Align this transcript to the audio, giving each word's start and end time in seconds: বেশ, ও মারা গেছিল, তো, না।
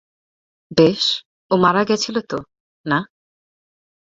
বেশ, 0.71 1.03
ও 1.51 1.53
মারা 1.57 1.83
গেছিল, 1.83 2.15
তো, 2.21 2.37
না। 2.85 2.99